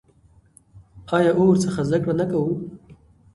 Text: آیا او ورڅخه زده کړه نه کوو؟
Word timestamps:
آیا 1.15 1.31
او 1.37 1.43
ورڅخه 1.49 1.81
زده 1.89 1.97
کړه 2.03 2.13
نه 2.21 2.25
کوو؟ 2.31 2.53